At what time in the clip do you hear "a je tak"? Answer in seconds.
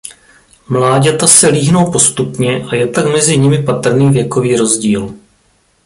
2.71-3.05